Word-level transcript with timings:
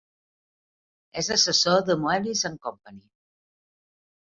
És 1.23 1.29
assessor 1.37 1.85
de 1.93 1.99
Moelis 2.03 2.45
and 2.53 2.61
Company. 2.67 3.01